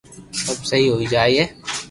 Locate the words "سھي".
0.69-0.81